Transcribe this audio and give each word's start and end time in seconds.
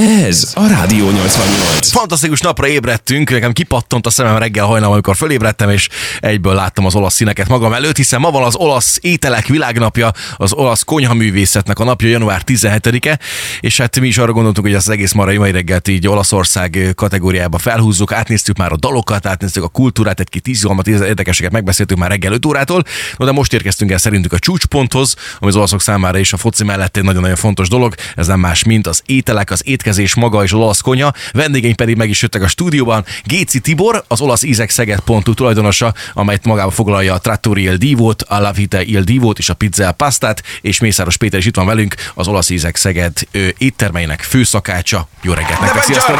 Ez 0.00 0.52
a 0.54 0.66
Rádió 0.66 1.10
88. 1.10 1.90
Fantasztikus 1.90 2.40
napra 2.40 2.68
ébredtünk, 2.68 3.30
nekem 3.30 3.52
kipattant 3.52 4.06
a 4.06 4.10
szemem 4.10 4.36
reggel 4.36 4.64
hajnal, 4.64 4.92
amikor 4.92 5.16
fölébredtem, 5.16 5.70
és 5.70 5.88
egyből 6.20 6.54
láttam 6.54 6.86
az 6.86 6.94
olasz 6.94 7.14
színeket 7.14 7.48
magam 7.48 7.72
előtt, 7.72 7.96
hiszen 7.96 8.20
ma 8.20 8.30
van 8.30 8.42
az 8.42 8.54
olasz 8.54 8.98
ételek 9.00 9.46
világnapja, 9.46 10.10
az 10.36 10.52
olasz 10.52 10.82
konyhaművészetnek 10.82 11.78
a 11.78 11.84
napja, 11.84 12.08
január 12.08 12.42
17-e, 12.46 13.18
és 13.60 13.76
hát 13.76 14.00
mi 14.00 14.06
is 14.06 14.18
arra 14.18 14.32
gondoltunk, 14.32 14.66
hogy 14.66 14.76
az 14.76 14.88
egész 14.88 15.12
marai 15.12 15.36
mai 15.36 15.50
reggelt 15.50 15.88
így 15.88 16.08
Olaszország 16.08 16.92
kategóriába 16.94 17.58
felhúzzuk, 17.58 18.12
átnéztük 18.12 18.56
már 18.56 18.72
a 18.72 18.76
dalokat, 18.76 19.26
átnéztük 19.26 19.62
a 19.62 19.68
kultúrát, 19.68 20.20
egy-két 20.20 20.46
izgalmat, 20.46 20.86
érdekeseket 20.86 21.52
megbeszéltük 21.52 21.98
már 21.98 22.10
reggel 22.10 22.32
5 22.32 22.46
órától, 22.46 22.82
no, 23.16 23.24
de 23.24 23.32
most 23.32 23.52
érkeztünk 23.52 23.90
el 23.90 23.98
szerintük 23.98 24.32
a 24.32 24.38
csúcsponthoz, 24.38 25.14
ami 25.38 25.50
az 25.50 25.56
olaszok 25.56 25.80
számára 25.80 26.18
is 26.18 26.32
a 26.32 26.36
foci 26.36 26.64
mellett 26.64 26.96
egy 26.96 27.04
nagyon-nagyon 27.04 27.36
fontos 27.36 27.68
dolog, 27.68 27.94
ez 28.16 28.26
nem 28.26 28.40
más, 28.40 28.62
mint 28.64 28.86
az 28.86 29.02
ételek, 29.06 29.50
az 29.50 29.62
étkezés 29.64 29.82
maga 30.16 30.42
és 30.42 30.52
az 30.52 30.58
olasz 30.58 30.80
konyha. 30.80 31.12
Vendégeink 31.32 31.76
pedig 31.76 31.96
meg 31.96 32.08
is 32.08 32.22
jöttek 32.22 32.42
a 32.42 32.48
stúdióban. 32.48 33.04
Géci 33.24 33.60
Tibor, 33.60 34.04
az 34.08 34.20
olasz 34.20 34.42
ízek 34.42 34.70
Szeged.hu 34.70 35.34
tulajdonosa, 35.34 35.94
amelyet 36.12 36.44
magába 36.44 36.70
foglalja 36.70 37.14
a 37.14 37.18
Trattori 37.18 37.62
Il 37.62 37.76
Divót, 37.76 38.22
a 38.22 38.38
La 38.38 38.52
Vita 38.52 38.82
Il 38.82 39.02
Divót 39.02 39.38
és 39.38 39.48
a 39.48 39.54
Pizza 39.54 39.92
Pastát, 39.92 40.42
és 40.60 40.80
Mészáros 40.80 41.16
Péter 41.16 41.38
is 41.38 41.46
itt 41.46 41.56
van 41.56 41.66
velünk, 41.66 41.94
az 42.14 42.28
olasz 42.28 42.50
ízek 42.50 42.76
Szeged 42.76 43.12
ő, 43.30 43.54
éttermeinek 43.58 44.22
főszakácsa. 44.22 45.08
Jó 45.22 45.32
reggelt 45.32 45.60
nektek, 45.60 45.82
sziasztok! 45.82 46.18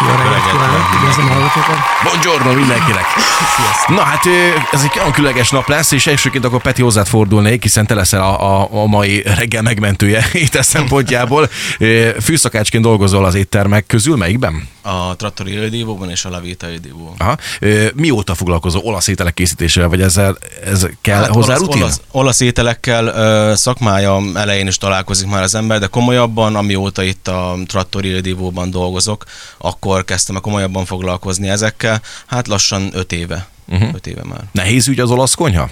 Jó 0.00 0.06
reggelt 0.06 0.50
kívánok, 0.50 0.94
üdvözlöm 0.94 1.26
a 1.26 1.32
hallgatókat. 1.32 1.76
Buongiorno 2.02 2.52
mindenkinek! 2.52 3.04
Na 3.88 4.02
hát 4.02 4.22
ez 4.72 4.82
egy 4.82 4.98
olyan 4.98 5.12
különleges 5.12 5.50
nap 5.50 5.68
lesz, 5.68 5.92
és 5.92 6.06
elsőként 6.06 6.44
akkor 6.44 6.62
Peti 6.62 6.82
hozzád 6.82 7.06
fordulnék, 7.06 7.62
hiszen 7.62 7.86
te 7.86 7.94
leszel 7.94 8.20
a, 8.20 8.60
a, 8.60 8.68
a 8.70 8.86
mai 8.86 9.22
reggel 9.36 9.62
megmentője 9.62 10.26
étel 10.44 10.62
szempontjából. 10.62 11.48
Főszakácsként 12.20 12.84
dolgozol 12.84 13.05
az 13.12 13.34
éttermek 13.34 13.86
közül, 13.86 14.16
melyikben? 14.16 14.68
A 14.82 15.16
Trattori 15.16 15.52
Ildívóban 15.52 16.10
és 16.10 16.24
a 16.24 16.30
Lavita 16.30 16.68
Ildívó. 16.68 17.14
Aha. 17.18 17.36
Mióta 17.94 18.34
foglalkozol 18.34 18.80
olasz 18.84 19.06
ételek 19.06 19.34
készítésével, 19.34 19.88
vagy 19.88 20.00
ezzel 20.00 20.38
ez 20.64 20.86
kell 21.00 21.20
hát 21.20 21.28
hozzá 21.28 21.54
olasz, 21.54 21.60
rutin? 21.60 21.82
Olasz, 21.82 22.00
olasz 22.10 22.40
ételekkel 22.40 23.06
ö, 23.06 23.52
szakmája 23.54 24.22
elején 24.34 24.66
is 24.66 24.78
találkozik 24.78 25.28
már 25.28 25.42
az 25.42 25.54
ember, 25.54 25.78
de 25.78 25.86
komolyabban, 25.86 26.56
amióta 26.56 27.02
itt 27.02 27.28
a 27.28 27.56
Trattori 27.66 28.08
Ildívóban 28.08 28.70
dolgozok, 28.70 29.24
akkor 29.58 30.04
kezdtem 30.04 30.36
a 30.36 30.40
komolyabban 30.40 30.84
foglalkozni 30.84 31.48
ezekkel. 31.48 32.02
Hát 32.26 32.48
lassan 32.48 32.90
öt 32.92 33.12
éve. 33.12 33.48
Uh-huh. 33.68 33.94
Öt 33.94 34.06
éve 34.06 34.22
már. 34.24 34.44
Nehéz 34.52 34.88
ügy 34.88 35.00
az 35.00 35.10
olasz 35.10 35.34
konyha? 35.34 35.70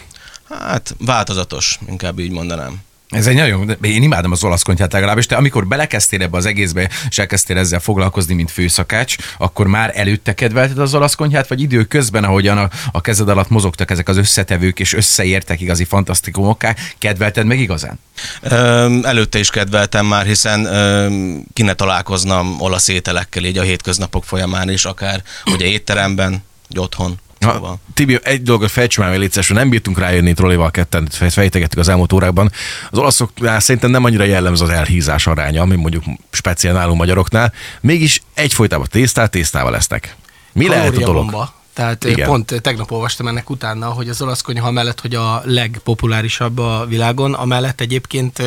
Hát 0.49 0.97
változatos, 0.99 1.79
inkább 1.89 2.19
így 2.19 2.31
mondanám. 2.31 2.83
Ez 3.15 3.27
egy 3.27 3.35
nagyon, 3.35 3.77
én 3.83 4.03
imádom 4.03 4.33
az 4.33 4.45
olasz 4.45 4.63
konyhát 4.63 4.93
legalábbis, 4.93 5.27
te 5.27 5.37
amikor 5.37 5.67
belekezdtél 5.67 6.23
ebbe 6.23 6.37
az 6.37 6.47
egészbe, 6.47 6.91
és 7.09 7.19
elkezdtél 7.19 7.59
ezzel 7.59 7.81
foglalkozni, 7.81 8.35
mint 8.35 8.51
főszakács, 8.51 9.17
akkor 9.39 9.67
már 9.67 9.93
előtte 9.95 10.35
kedvelted 10.35 10.79
az 10.79 10.95
olasz 10.95 11.15
konyhát, 11.15 11.49
vagy 11.49 11.61
idő 11.61 11.85
közben, 11.85 12.25
ahogyan 12.25 12.59
a, 12.59 12.71
a 12.93 13.01
kezed 13.01 13.29
alatt 13.29 13.49
mozogtak 13.49 13.91
ezek 13.91 14.09
az 14.09 14.17
összetevők, 14.17 14.81
és 14.81 14.93
összeértek 14.93 15.61
igazi 15.61 15.85
fantasztikumokká, 15.85 16.75
kedvelted 16.99 17.47
meg 17.47 17.61
igazán? 17.61 17.99
Ö, 18.43 18.99
előtte 19.03 19.39
is 19.39 19.51
kedveltem 19.51 20.07
már, 20.07 20.27
hiszen 20.27 20.65
ö, 20.65 21.09
ki 21.53 21.63
ne 21.63 21.75
találkoznam 21.75 22.61
olasz 22.61 22.89
ételekkel 22.89 23.45
így 23.45 23.59
a 23.59 23.63
hétköznapok 23.63 24.25
folyamán 24.25 24.71
is, 24.71 24.85
akár 24.85 25.23
ugye 25.47 25.67
étteremben, 25.67 26.43
vagy 26.69 26.79
otthon. 26.79 27.19
Ha, 27.45 27.79
Tibi, 27.95 28.19
egy 28.23 28.43
dolgot 28.43 28.71
fejtsem 28.71 29.05
el, 29.05 29.19
légy 29.19 29.47
nem 29.49 29.69
bírtunk 29.69 29.99
rájönni 29.99 30.33
trollival 30.33 30.71
ketten, 30.71 31.09
fejtegettük 31.11 31.79
az 31.79 31.89
elmúlt 31.89 32.13
órákban. 32.13 32.51
Az 32.91 32.99
olaszoknál 32.99 33.61
szerintem 33.61 33.91
nem 33.91 34.05
annyira 34.05 34.25
jellemző 34.25 34.65
az 34.65 34.71
elhízás 34.71 35.27
aránya, 35.27 35.63
ami 35.63 35.77
mondjuk 35.77 36.05
speciál 36.31 36.75
nálunk 36.75 36.99
magyaroknál. 36.99 37.53
Mégis 37.81 38.23
egyfolytában 38.35 38.87
tésztát 38.91 39.31
tésztával 39.31 39.71
lesznek. 39.71 40.17
Mi 40.53 40.69
lehet 40.69 40.97
a 40.97 41.01
dolog? 41.01 41.23
Bomba. 41.23 41.55
Tehát 41.75 42.05
Igen. 42.05 42.29
pont 42.29 42.61
tegnap 42.63 42.91
olvastam 42.91 43.27
ennek 43.27 43.51
utána, 43.51 43.89
hogy 43.89 44.09
az 44.09 44.23
olasz 44.23 44.41
konyha 44.41 44.71
mellett, 44.71 45.01
hogy 45.01 45.15
a 45.15 45.43
legpopulárisabb 45.45 46.59
a 46.59 46.87
világon, 46.89 47.35
amellett 47.35 47.81
egyébként 47.81 48.43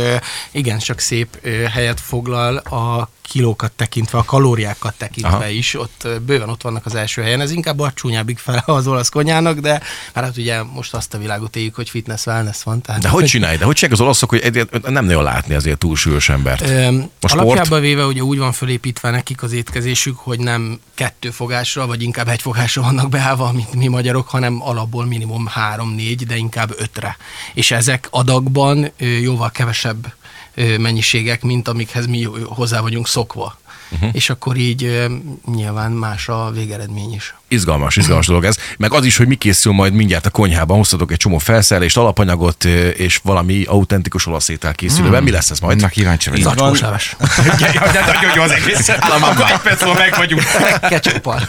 igen, 0.52 0.78
csak 0.78 1.00
szép 1.00 1.47
helyet 1.72 2.00
foglal 2.00 2.57
a 2.57 3.09
kilókat 3.29 3.72
tekintve, 3.72 4.18
a 4.18 4.24
kalóriákat 4.24 4.94
tekintve 4.97 5.35
Aha. 5.35 5.47
is, 5.47 5.74
ott 5.79 6.07
bőven 6.25 6.50
ott 6.50 6.62
vannak 6.62 6.85
az 6.85 6.96
első 6.96 7.22
helyen. 7.22 7.41
Ez 7.41 7.52
inkább 7.52 7.79
a 7.79 7.91
csúnyábbik 7.91 8.38
fel 8.38 8.63
az 8.66 8.88
olasz 8.88 9.09
konyának, 9.09 9.59
de 9.59 9.81
már 10.13 10.23
hát 10.23 10.38
ugye 10.38 10.63
most 10.63 10.94
azt 10.94 11.13
a 11.13 11.18
világot 11.18 11.56
éljük, 11.56 11.75
hogy 11.75 11.90
fitness, 11.90 12.25
wellness 12.25 12.63
van. 12.63 12.81
Tehát 12.81 13.02
de 13.02 13.09
hogy 13.09 13.25
csinálj? 13.25 13.57
De 13.57 13.66
hogy 13.66 13.75
csinálják 13.75 14.00
az 14.00 14.06
olaszok, 14.06 14.29
hogy 14.29 14.68
nem 14.84 15.06
nagyon 15.06 15.23
látni 15.23 15.53
azért 15.53 15.78
túlsúlyos 15.78 16.29
embert? 16.29 16.91
Most 17.22 17.35
alapjában 17.35 17.81
véve 17.81 18.06
ugye 18.06 18.22
úgy 18.22 18.38
van 18.38 18.52
fölépítve 18.52 19.09
nekik 19.09 19.44
az 19.44 19.52
étkezésük, 19.52 20.18
hogy 20.18 20.40
nem 20.40 20.79
kettő 20.94 21.31
fogásra, 21.31 21.88
vagy 21.88 22.02
inkább 22.02 22.28
egy 22.28 22.41
fogásra 22.41 22.81
vannak 22.81 23.09
beállva, 23.17 23.51
mint 23.51 23.75
mi 23.75 23.88
magyarok, 23.88 24.29
hanem 24.29 24.61
alapból 24.61 25.05
minimum 25.05 25.45
három-négy, 25.45 26.25
de 26.25 26.35
inkább 26.35 26.73
ötre. 26.78 27.17
És 27.53 27.72
ezek 27.72 28.07
adagban 28.09 28.91
jóval 29.22 29.51
kevesebb 29.51 30.13
mennyiségek, 30.55 31.41
mint 31.41 31.67
amikhez 31.67 32.05
mi 32.05 32.23
hozzá 32.45 32.81
vagyunk 32.81 33.07
szokva. 33.07 33.59
Uh-huh. 33.91 34.09
És 34.13 34.29
akkor 34.29 34.57
így 34.57 35.07
nyilván 35.45 35.91
más 35.91 36.28
a 36.28 36.51
végeredmény 36.51 37.13
is. 37.13 37.35
Izgalmas, 37.50 37.96
izgalmas 37.96 38.25
dolog 38.25 38.46
ez. 38.46 38.58
Meg 38.78 38.94
az 38.94 39.06
is, 39.06 39.18
hogy 39.18 39.28
mi 39.28 39.35
készül 39.35 39.74
majd 39.74 39.94
mindjárt 39.94 40.25
a 40.25 40.30
konyhában, 40.30 40.78
hoztatok 40.78 41.12
egy 41.12 41.18
csomó 41.18 41.38
felszerelést, 41.38 41.97
alapanyagot, 41.97 42.63
és 42.96 43.19
valami 43.24 43.63
autentikus 43.63 44.25
olasz 44.25 44.50
étel 44.50 44.74
készülőben. 44.74 45.22
Mm. 45.22 45.24
Mi 45.24 45.31
lesz 45.31 45.50
ez 45.50 45.59
majd? 45.59 45.81
Na 45.81 45.88
kíváncsi 45.88 46.30
vagyok. 46.30 46.46
Zacskósáves. 46.46 47.16
de 47.94 48.03
nagyon 48.06 48.31
jó 48.35 48.41
az 48.41 48.52
egész. 48.52 48.90
Akkor 49.22 49.46
egy 49.52 49.59
perc 49.59 49.84
meg 49.97 50.13
vagyunk. 50.18 50.41
Ketchuppal. 50.90 51.47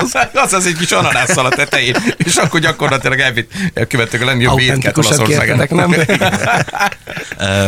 az, 0.00 0.16
az, 0.32 0.52
az 0.52 0.66
egy 0.66 0.76
kis 0.76 0.90
ananásszal 0.90 1.46
a 1.46 1.48
tetején. 1.48 1.96
És 2.16 2.36
akkor 2.36 2.60
gyakorlatilag 2.60 3.18
elvitt, 3.18 3.52
elkövettük 3.74 4.22
a 4.22 4.24
legjobb 4.24 4.58
étket 4.58 4.98
Olaszországon. 4.98 5.66
nem? 5.70 5.94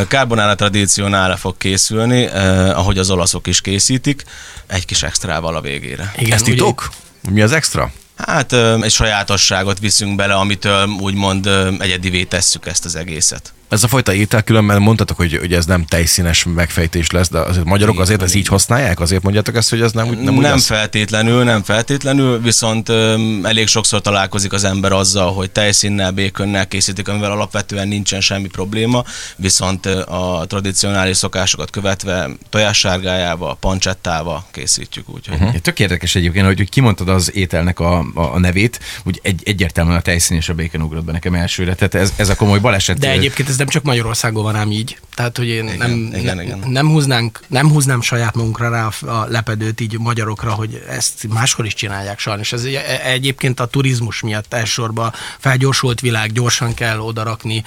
Carbonara 0.08 0.54
tradicionára 0.54 1.36
fog 1.36 1.56
készülni, 1.56 2.26
ahogy 2.74 2.98
az 2.98 3.10
olaszok 3.10 3.46
is 3.46 3.60
készítik, 3.60 4.22
egy 4.66 4.84
kis 4.84 5.02
extrával 5.02 5.56
a 5.56 5.60
végére. 5.60 6.12
Igen, 6.16 6.32
Ez 6.32 6.42
titok? 6.42 6.90
Mi 7.28 7.42
az 7.42 7.52
extra? 7.52 7.92
Hát 8.26 8.52
egy 8.82 8.90
sajátosságot 8.90 9.78
viszünk 9.78 10.16
bele, 10.16 10.34
amitől 10.34 10.86
úgymond 10.86 11.50
egyedivé 11.78 12.24
tesszük 12.24 12.66
ezt 12.66 12.84
az 12.84 12.96
egészet. 12.96 13.52
Ez 13.70 13.82
a 13.82 13.88
fajta 13.88 14.12
étel 14.12 14.42
különben 14.42 14.82
mondtatok, 14.82 15.16
hogy, 15.16 15.36
hogy 15.38 15.52
ez 15.52 15.66
nem 15.66 15.84
tejszínes 15.84 16.44
megfejtés 16.54 17.10
lesz, 17.10 17.28
de 17.28 17.38
azért 17.38 17.64
magyarok 17.64 17.92
Igen, 17.92 18.06
azért 18.06 18.22
ezt 18.22 18.34
így 18.34 18.46
használják? 18.46 19.00
Azért 19.00 19.22
mondjátok 19.22 19.56
ezt, 19.56 19.70
hogy 19.70 19.80
ez 19.80 19.92
nem, 19.92 20.06
nem, 20.06 20.18
nem 20.18 20.34
úgy 20.34 20.42
Nem 20.42 20.52
lesz? 20.52 20.66
feltétlenül, 20.66 21.44
nem 21.44 21.62
feltétlenül, 21.62 22.40
viszont 22.40 22.88
öm, 22.88 23.40
elég 23.44 23.66
sokszor 23.66 24.00
találkozik 24.00 24.52
az 24.52 24.64
ember 24.64 24.92
azzal, 24.92 25.32
hogy 25.32 25.50
tejszínnel, 25.50 26.10
békönnel 26.10 26.68
készítik, 26.68 27.08
amivel 27.08 27.30
alapvetően 27.30 27.88
nincsen 27.88 28.20
semmi 28.20 28.48
probléma, 28.48 29.04
viszont 29.36 29.86
a 29.86 30.44
tradicionális 30.48 31.16
szokásokat 31.16 31.70
követve 31.70 32.30
tojássárgájával, 32.48 33.56
pancsettával 33.60 34.44
készítjük 34.50 35.08
úgy. 35.08 35.26
Hogy... 35.26 35.40
Uh-huh. 35.40 35.56
Tök 35.60 35.78
érdekes 35.78 36.14
egyébként, 36.14 36.46
hogy, 36.46 36.58
hogy 36.58 36.68
kimondtad 36.68 37.08
az 37.08 37.34
ételnek 37.34 37.80
a, 37.80 38.04
a, 38.14 38.20
a 38.20 38.38
nevét, 38.38 38.80
úgy 39.04 39.20
egy, 39.22 39.42
egyértelműen 39.44 39.96
a 39.96 40.00
tejszín 40.00 40.36
és 40.36 40.48
a 40.48 40.54
békön 40.54 40.80
ugrott 40.82 41.04
be 41.04 41.12
nekem 41.12 41.34
elsőre, 41.34 41.74
tehát 41.74 41.94
ez, 41.94 42.12
ez 42.16 42.28
a 42.28 42.34
komoly 42.34 42.58
baleset. 42.58 42.98
De 42.98 43.10
egyébként 43.10 43.48
ez 43.48 43.56
nem 43.56 43.66
csak 43.66 43.82
Magyarországon 43.82 44.42
van 44.42 44.56
ám 44.56 44.70
így. 44.70 44.98
Tehát, 45.14 45.36
hogy 45.36 45.48
én 45.48 45.64
Igen, 45.66 45.76
nem, 45.78 46.10
igen, 46.14 46.36
ne, 46.36 46.42
igen. 46.42 46.62
nem, 46.66 46.88
húznánk, 46.88 47.40
nem 47.46 47.68
húznám 47.70 48.00
saját 48.00 48.34
magunkra 48.34 48.68
rá 48.70 48.86
a- 48.86 49.06
a 49.10 49.26
lepedőt 49.28 49.80
így 49.80 49.98
magyarokra, 49.98 50.52
hogy 50.52 50.82
ezt 50.88 51.26
máshol 51.28 51.66
is 51.66 51.74
csinálják 51.74 52.18
sajnos. 52.18 52.52
Ez 52.52 52.64
e- 52.64 53.00
egyébként 53.04 53.60
a 53.60 53.66
turizmus 53.66 54.20
miatt 54.20 54.54
elsősorban 54.54 55.12
felgyorsult 55.38 56.00
világ, 56.00 56.32
gyorsan 56.32 56.74
kell 56.74 56.98
odarakni, 56.98 57.64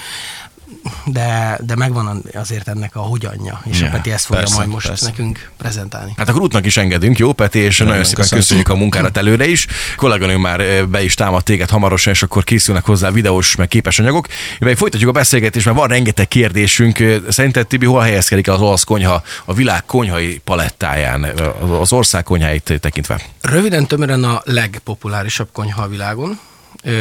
de, 1.06 1.60
de 1.66 1.76
megvan 1.76 2.24
azért 2.34 2.68
ennek 2.68 2.96
a 2.96 3.00
hogyanja, 3.00 3.62
és 3.66 3.80
Ja, 3.80 3.88
a 3.88 3.90
Peti 3.90 4.12
ezt 4.12 4.26
fogja 4.26 4.42
persze, 4.42 4.58
majd 4.58 4.70
most 4.70 4.88
persze. 4.88 5.06
nekünk 5.06 5.52
prezentálni. 5.58 6.14
Hát 6.18 6.30
akkor 6.30 6.42
útnak 6.42 6.66
is 6.66 6.78
engedünk, 6.78 7.18
jó 7.18 7.34
Peti, 7.34 7.60
és 7.60 7.78
nagyon, 7.78 7.88
nagyon 7.94 8.08
szépen 8.08 8.22
köszönöm. 8.22 8.44
köszönjük 8.44 8.70
a 8.70 8.76
munkárat 8.76 9.18
előre 9.18 9.48
is. 9.48 9.68
Kolléganőm 9.96 10.42
már 10.42 10.60
eh, 10.60 10.86
be 10.86 11.04
is 11.04 11.14
támad 11.14 11.44
téged 11.44 11.70
hamarosan, 11.70 12.14
és 12.14 12.24
akkor 12.24 12.44
készülnek 12.44 12.86
hozzá 12.86 13.12
videós, 13.12 13.56
meg 13.56 13.68
képes 13.68 14.00
anyagok. 14.00 14.28
Mivel 14.60 14.76
folytatjuk 14.76 15.10
a 15.10 15.14
beszélgetést, 15.14 15.66
mert 15.66 15.78
van 15.78 15.88
rengeteg 15.88 16.28
kérdésünk. 16.28 17.00
Eh, 17.00 17.18
Szerinted 17.30 17.68
Tibi, 17.68 17.86
hol 17.86 18.02
helyezkedik 18.02 18.48
el 18.48 18.54
az 18.54 18.62
olasz 18.62 18.84
konyha 18.84 19.24
a 19.46 19.54
világ 19.54 19.86
konyhai 19.86 20.42
palettáján, 20.44 21.26
eh, 21.26 21.72
az 21.82 21.92
ország 21.94 22.24
konyháit 22.24 22.74
tekintve? 22.80 23.22
Röviden 23.42 23.88
tömören 23.88 24.24
a 24.24 24.42
legpopulárisabb 24.46 25.48
konyha 25.54 25.82
a 25.82 25.88
világon. 25.88 26.40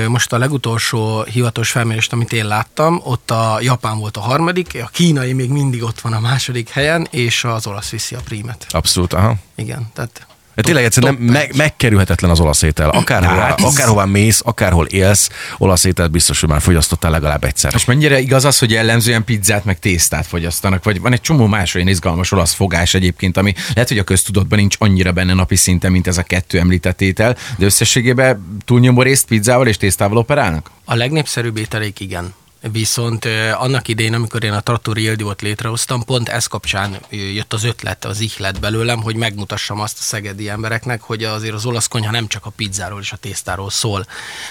Most 0.09 0.33
a 0.33 0.39
legutolsó 0.39 1.23
hivatalos 1.23 1.71
felmérést, 1.71 2.13
amit 2.13 2.33
én 2.33 2.47
láttam, 2.47 3.01
ott 3.05 3.31
a 3.31 3.59
Japán 3.61 3.99
volt 3.99 4.17
a 4.17 4.21
harmadik, 4.21 4.79
a 4.83 4.89
kínai 4.93 5.33
még 5.33 5.51
mindig 5.51 5.83
ott 5.83 6.01
van 6.01 6.13
a 6.13 6.21
második 6.21 6.69
helyen, 6.69 7.07
és 7.11 7.45
az 7.45 7.67
olasz 7.67 7.91
viszi 7.91 8.15
a 8.15 8.21
prímet. 8.25 8.67
Abszolút, 8.71 9.13
aha. 9.13 9.35
Igen, 9.55 9.91
tehát 9.95 10.27
De 10.55 10.63
tényleg 10.63 10.85
egyszerűen 10.85 11.15
nem, 11.15 11.33
meg, 11.33 11.57
megkerülhetetlen 11.57 12.31
az 12.31 12.41
olasz 12.41 12.63
étel. 12.63 12.91
Akárhová, 12.91 13.47
Hát 13.47 13.61
akárhová 13.61 14.05
mész, 14.05 14.41
akárhol 14.45 14.87
élsz, 14.87 15.31
olasz 15.59 15.85
ételt 15.85 16.11
biztos, 16.11 16.41
hogy 16.41 16.49
már 16.49 16.61
fogyasztottál 16.61 17.11
legalább 17.11 17.45
egyszer. 17.45 17.73
És 17.75 17.85
mennyire 17.85 18.19
igaz 18.21 18.45
az, 18.45 18.59
hogy 18.59 18.71
jellemzően 18.71 19.25
pizzát 19.25 19.65
meg 19.65 19.79
tésztát 19.79 20.27
fogyasztanak? 20.27 20.85
Vagy 20.85 21.01
van 21.01 21.13
egy 21.13 21.21
csomó 21.21 21.47
más 21.47 21.75
olyan 21.75 21.89
izgalmas 21.89 22.33
olasz 22.33 22.53
fogás 22.53 22.95
egyébként, 22.95 23.37
ami 23.37 23.55
lehet, 23.75 23.89
hogy 23.89 23.99
a 23.99 24.05
köztudatban 24.05 24.59
nincs 24.59 24.77
annyira 24.79 25.13
benne 25.13 25.35
napi 25.35 25.57
szinten, 25.57 25.93
mint 25.93 26.07
ez 26.07 26.19
a 26.19 26.23
kettő 26.23 26.59
említett 26.59 27.01
étel, 27.01 27.37
de 27.59 27.65
összességében 27.65 28.57
túlnyomó 28.65 29.03
részt 29.03 29.27
pizzával 29.27 29.67
és 29.67 29.77
tésztával 29.77 30.17
operálnak? 30.17 30.71
A 30.85 30.95
legnépszerűbb 30.95 31.57
ételék 31.57 32.01
igen. 32.01 32.35
Viszont 32.71 33.25
annak 33.55 33.89
idején, 33.89 34.15
amikor 34.15 34.45
én 34.45 34.53
a 34.53 34.61
Trattori 34.61 35.03
Ildiót 35.03 35.43
létrehoztam, 35.43 36.05
pont 36.05 36.29
ez 36.29 36.47
kapcsán 36.47 36.99
jött 37.11 37.53
az 37.53 37.65
ötlet, 37.65 38.05
az 38.05 38.21
ihlet 38.21 38.61
belőlem, 38.61 39.03
hogy 39.03 39.17
megmutassam 39.17 39.81
azt 39.81 39.99
a 39.99 40.03
szegedi 40.03 40.49
embereknek, 40.49 41.01
hogy 41.01 41.25
azért 41.25 41.55
az 41.55 41.65
olasz 41.65 41.87
konyha 41.87 42.11
nem 42.11 42.29
csak 42.29 42.47
a 42.47 42.51
pizzáról 42.51 43.01
és 43.01 43.13
a 43.13 43.17
tésztáról 43.17 43.71
szól. 43.71 44.07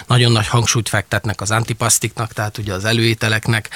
Nagyon 0.06 0.32
nagy 0.32 0.46
hangsúlyt 0.46 0.88
fektetnek 0.88 1.40
az 1.40 1.50
antipasztiknak, 1.50 2.32
tehát 2.32 2.58
ugye 2.58 2.72
az 2.72 2.84
előételeknek, 2.84 3.68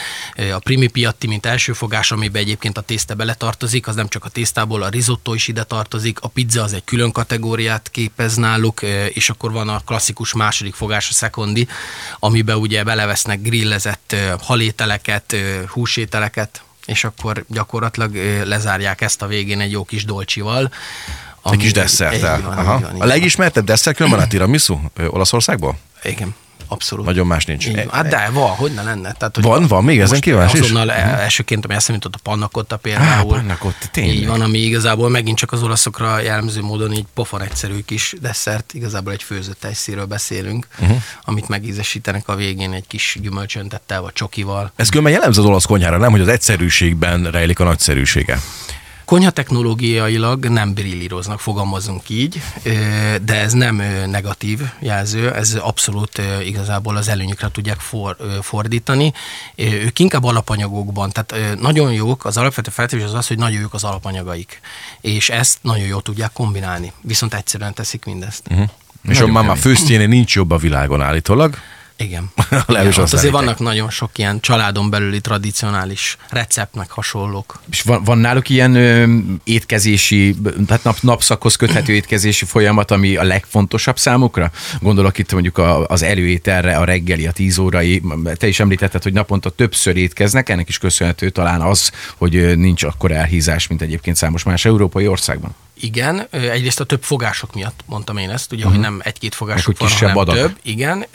a 0.52 0.58
primi 0.58 0.86
piatti, 0.86 1.26
mint 1.26 1.46
első 1.46 1.72
fogás, 1.72 2.12
amiben 2.12 2.42
egyébként 2.42 2.78
a 2.78 2.80
tészta 2.80 3.14
beletartozik, 3.14 3.86
az 3.86 3.94
nem 3.94 4.08
csak 4.08 4.24
a 4.24 4.28
tésztából, 4.28 4.82
a 4.82 4.88
risotto 4.88 5.34
is 5.34 5.48
ide 5.48 5.64
tartozik, 5.64 6.20
a 6.20 6.28
pizza 6.28 6.62
az 6.62 6.72
egy 6.72 6.84
külön 6.84 7.12
kategóriát 7.12 7.88
képez 7.90 8.34
náluk, 8.34 8.82
és 9.08 9.30
akkor 9.30 9.52
van 9.52 9.68
a 9.68 9.80
klasszikus 9.84 10.32
második 10.32 10.74
fogás, 10.74 11.08
a 11.08 11.12
szekondi, 11.12 11.68
amiben 12.18 12.56
ugye 12.56 12.84
belevesznek 12.84 13.42
grillezett 13.42 14.16
halételeket, 14.40 15.36
húsételeket, 15.68 16.62
és 16.86 17.04
akkor 17.04 17.44
gyakorlatilag 17.48 18.14
lezárják 18.44 19.00
ezt 19.00 19.22
a 19.22 19.26
végén 19.26 19.60
egy 19.60 19.70
jó 19.70 19.84
kis 19.84 20.04
dolcsival. 20.04 20.72
Egy 21.44 21.52
kis 21.58 21.62
ami- 21.62 21.70
desszerttel. 21.70 22.38
Így 22.38 22.44
van, 22.44 22.58
Aha. 22.58 22.76
így 22.76 22.82
van, 22.82 22.94
így 22.94 23.00
A 23.02 23.04
legismertebb 23.04 23.64
desszert 23.64 23.96
különben 23.96 24.20
a 24.20 24.26
tiramisu 24.26 24.78
Olaszországból? 25.08 25.78
Igen, 26.02 26.34
abszolút. 26.68 27.04
Nagyon 27.06 27.26
más 27.26 27.44
nincs. 27.44 27.66
Így. 27.66 27.86
Hát 27.90 28.08
de 28.08 28.28
van, 28.32 28.48
hogy 28.50 28.72
ne 28.74 28.82
lenne. 28.82 29.12
Tehát, 29.12 29.34
hogy 29.34 29.44
Van, 29.44 29.66
van 29.66 29.84
még 29.84 30.00
ezen 30.00 30.20
kíváncsi 30.20 30.56
is? 30.58 30.62
Azonnal 30.62 30.90
e- 30.92 31.18
elsőként, 31.18 31.64
ami 31.64 31.74
eszembe 31.74 32.00
jutott 32.04 32.20
a 32.24 32.30
pannakotta 32.30 32.76
például. 32.76 33.34
Á, 33.34 33.36
panna 33.36 33.56
cotta, 33.58 33.86
tényleg. 33.90 34.14
Így 34.14 34.26
van, 34.26 34.40
ami 34.40 34.58
igazából 34.58 35.08
megint 35.08 35.36
csak 35.38 35.52
az 35.52 35.62
olaszokra 35.62 36.20
jellemző 36.20 36.62
módon 36.62 36.92
így 36.92 37.04
pofon 37.14 37.42
egyszerű 37.42 37.80
kis 37.84 38.14
desszert, 38.20 38.74
igazából 38.74 39.12
egy 39.12 39.22
főzött 39.22 39.60
tejszíről 39.60 40.04
beszélünk, 40.06 40.66
Mhm. 40.76 40.84
uh-huh. 40.84 41.02
amit 41.24 41.48
megízesítenek 41.48 42.28
a 42.28 42.34
végén 42.36 42.72
egy 42.72 42.86
kis 42.86 43.16
gyümölcsöntettel 43.22 44.00
vagy 44.00 44.12
csokival. 44.12 44.72
Ez 44.76 44.88
különben 44.88 45.12
jellemző 45.12 45.40
az 45.40 45.46
olasz 45.46 45.64
konyhára, 45.64 45.96
nem, 45.98 46.10
hogy 46.10 46.20
az 46.20 46.28
egyszerűségben 46.28 47.30
rejlik 47.30 47.58
a 47.60 47.64
nagyszerűsége. 47.64 48.40
Konyha 49.06 49.30
technológiailag 49.30 50.46
nem 50.46 50.74
brillíroznak, 50.74 51.40
fogalmazunk 51.40 52.08
így, 52.08 52.42
de 53.22 53.34
ez 53.34 53.52
nem 53.52 53.76
negatív 54.10 54.60
jelző, 54.78 55.34
ez 55.34 55.54
abszolút 55.54 56.22
igazából 56.44 56.96
az 56.96 57.08
előnyükre 57.08 57.48
tudják 57.52 57.80
for, 57.80 58.16
fordítani. 58.42 59.12
Ők 59.56 59.98
inkább 59.98 60.24
alapanyagokban, 60.24 61.10
tehát 61.12 61.60
nagyon 61.60 61.92
jók, 61.92 62.24
az 62.24 62.36
alapvető 62.36 62.70
feltétel 62.70 63.06
az 63.06 63.14
az, 63.14 63.26
hogy 63.26 63.38
nagyon 63.38 63.60
jók 63.60 63.74
az 63.74 63.84
alapanyagaik, 63.84 64.60
és 65.00 65.28
ezt 65.28 65.58
nagyon 65.60 65.86
jól 65.86 66.02
tudják 66.02 66.32
kombinálni, 66.32 66.92
viszont 67.00 67.34
egyszerűen 67.34 67.74
teszik 67.74 68.04
mindezt. 68.04 68.42
Uh-huh. 68.50 68.68
És 69.08 69.20
a 69.20 69.26
máma 69.26 69.54
főztjénél 69.54 70.06
nincs 70.06 70.34
jobb 70.34 70.50
a 70.50 70.56
világon 70.56 71.02
állítólag. 71.02 71.56
Igen. 71.96 72.30
Igen, 72.68 72.86
ott 72.86 73.12
azért 73.12 73.32
vannak 73.32 73.58
nagyon 73.58 73.90
sok 73.90 74.10
ilyen 74.18 74.40
családon 74.40 74.90
belüli 74.90 75.20
tradicionális 75.20 76.16
receptnek 76.30 76.90
hasonlók. 76.90 77.60
És 77.70 77.82
van, 77.82 78.04
van 78.04 78.18
náluk 78.18 78.48
ilyen 78.48 78.74
ö, 78.74 79.16
étkezési, 79.44 80.36
tehát 80.66 80.84
nap, 80.84 80.96
napszakhoz 81.00 81.56
köthető 81.56 81.92
étkezési 82.00 82.44
folyamat, 82.44 82.90
ami 82.90 83.16
a 83.16 83.22
legfontosabb 83.22 83.98
számukra? 83.98 84.50
Gondolok 84.80 85.18
itt 85.18 85.32
mondjuk 85.32 85.58
a, 85.58 85.86
az 85.86 86.02
előételre, 86.02 86.76
a 86.76 86.84
reggeli, 86.84 87.26
a 87.26 87.32
tíz 87.32 87.58
órai. 87.58 88.02
Te 88.34 88.46
is 88.46 88.60
említetted, 88.60 89.02
hogy 89.02 89.12
naponta 89.12 89.50
többször 89.50 89.96
étkeznek, 89.96 90.48
ennek 90.48 90.68
is 90.68 90.78
köszönhető 90.78 91.30
talán 91.30 91.60
az, 91.60 91.90
hogy 92.16 92.58
nincs 92.58 92.82
akkor 92.82 93.10
elhízás, 93.10 93.66
mint 93.66 93.82
egyébként 93.82 94.16
számos 94.16 94.42
más 94.42 94.64
európai 94.64 95.06
országban. 95.06 95.54
Igen, 95.80 96.26
egyrészt 96.30 96.80
a 96.80 96.84
több 96.84 97.02
fogások 97.02 97.54
miatt 97.54 97.80
mondtam 97.86 98.16
én 98.16 98.30
ezt, 98.30 98.52
ugye, 98.52 98.64
uh-huh. 98.64 98.80
hogy 98.80 98.90
nem 98.90 99.00
egy-két 99.04 99.34
fogások 99.34 99.66
hogy 99.66 99.76
van, 99.78 99.88
kisebb 99.88 100.08
hanem 100.08 100.22
adag. 100.22 100.36
több. 100.36 100.56
Igen, 100.62 101.06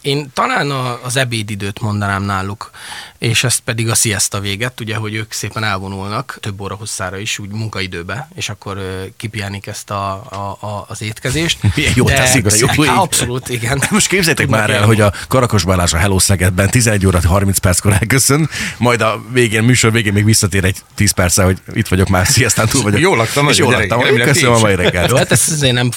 én 0.00 0.30
talán 0.34 0.70
az 1.02 1.16
ebédidőt 1.16 1.80
mondanám 1.80 2.22
náluk, 2.22 2.70
és 3.18 3.44
ezt 3.44 3.60
pedig 3.60 3.90
a 3.90 3.94
siesta 3.94 4.40
véget, 4.40 4.80
ugye, 4.80 4.96
hogy 4.96 5.14
ők 5.14 5.32
szépen 5.32 5.64
elvonulnak 5.64 6.38
több 6.40 6.60
óra 6.60 6.74
hosszára 6.74 7.18
is, 7.18 7.38
úgy 7.38 7.50
munkaidőbe, 7.50 8.28
és 8.34 8.48
akkor 8.48 8.76
ö, 8.76 9.02
kipiánik 9.16 9.66
ezt 9.66 9.90
a, 9.90 10.12
a, 10.12 10.66
a, 10.66 10.84
az 10.88 11.02
étkezést. 11.02 11.58
Milyen 11.76 11.92
jól 11.96 12.10
teszik 12.10 12.46
a 12.46 12.50
jó 12.58 12.82
Hát. 12.92 12.96
Abszolút, 12.96 13.48
igen. 13.48 13.82
Most 13.90 14.08
képzeljétek 14.08 14.48
már 14.48 14.70
el, 14.70 14.84
hogy 14.84 15.00
a 15.00 15.12
Karakosbálás 15.28 15.92
a 15.92 15.96
Hello 15.96 16.18
Szegedben 16.18 16.70
11 16.70 17.06
óra 17.06 17.20
30 17.24 17.58
perckor 17.58 17.92
elköszön, 17.92 18.48
majd 18.76 19.00
a 19.00 19.22
végén, 19.32 19.62
műsor 19.62 19.92
végén 19.92 20.12
még 20.12 20.24
visszatér 20.24 20.64
egy 20.64 20.78
10 20.94 21.10
perccel, 21.10 21.44
hogy 21.44 21.58
itt 21.74 21.88
vagyok 21.88 22.08
már, 22.08 22.26
sziasztán 22.26 22.66
túl 22.68 22.82
vagyok. 22.82 23.00
Jól 23.00 23.16
laktam, 23.16 23.48
és 23.48 23.56
jól 23.56 23.72
laktam. 23.72 24.01
Remélem, 24.02 24.26
Köszönöm 24.26 24.54
a 24.54 24.58
mai 24.58 24.70
Jó, 24.70 24.76
reggelt. 24.76 25.16
hát 25.16 25.32
ezt 25.32 25.50
azért 25.50 25.72
nem 25.72 25.90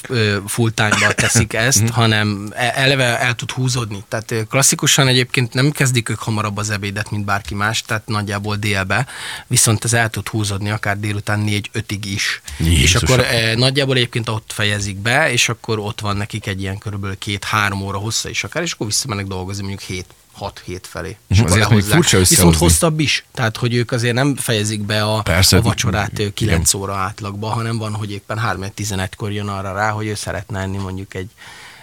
full 0.48 0.72
time-ba 0.72 1.14
teszik 1.14 1.54
ezt, 1.54 1.90
hanem 1.90 2.52
e- 2.56 2.74
eleve 2.76 3.20
el 3.20 3.34
tud 3.34 3.52
húzódni. 3.52 4.04
Tehát 4.08 4.48
klasszikusan 4.50 5.08
egyébként 5.08 5.54
nem 5.54 5.72
kezdik 5.72 6.10
ők 6.10 6.20
hamarabb 6.20 6.58
az 6.58 6.70
ebédet, 6.70 7.12
mint 7.12 7.26
bárki 7.26 7.54
más, 7.56 7.82
tehát 7.82 8.08
nagyjából 8.08 8.56
délbe, 8.56 9.08
viszont 9.48 9.84
ez 9.84 9.94
el 9.94 10.10
tud 10.10 10.28
húzódni 10.28 10.70
akár 10.70 11.00
délután 11.00 11.44
4-5-ig 11.48 12.00
is. 12.04 12.42
Jézusom. 12.58 12.82
És 12.84 12.96
akkor 12.96 13.20
e, 13.20 13.56
nagyjából 13.56 13.96
egyébként 13.96 14.30
ott 14.30 14.52
fejezik 14.54 14.98
be, 14.98 15.32
és 15.32 15.50
akkor 15.50 15.80
ott 15.80 16.00
van 16.00 16.18
nekik 16.18 16.48
egy 16.48 16.62
ilyen 16.62 16.78
körülbelül 16.78 17.18
két-három 17.18 17.82
óra 17.82 17.98
hossza 17.98 18.30
is 18.30 18.44
akár, 18.44 18.64
és 18.64 18.72
akkor 18.72 18.88
visszamennek 18.88 19.26
dolgozni 19.28 19.62
mondjuk 19.62 19.82
7 19.90 20.06
6 20.36 20.62
hét 20.66 20.88
felé. 20.88 21.18
És 21.28 21.40
akkor 21.40 21.52
azért 21.52 21.70
lehozzák. 21.70 21.94
furcsa 21.94 22.18
Viszont 22.18 22.56
hosszabb 22.56 23.00
is. 23.00 23.26
Tehát, 23.34 23.58
hogy 23.58 23.74
ők 23.74 23.92
azért 23.92 24.14
nem 24.14 24.36
fejezik 24.36 24.82
be 24.82 25.04
a, 25.04 25.22
Persze. 25.22 25.58
a 25.58 25.62
vacsorát 25.62 26.20
ö, 26.20 26.34
9 26.34 26.74
óra 26.74 26.96
átlagban, 26.96 27.52
hanem 27.52 27.78
van, 27.78 27.94
hogy 27.94 28.12
éppen 28.12 28.40
3-11-kor 28.46 29.32
jön 29.32 29.48
arra 29.48 29.74
rá, 29.74 29.90
hogy 29.90 30.08
ő 30.08 30.16
szeretne 30.16 30.60
enni 30.60 30.78
mondjuk 30.78 31.14
egy, 31.14 31.30